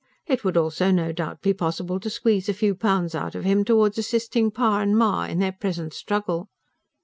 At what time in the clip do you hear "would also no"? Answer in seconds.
0.43-1.11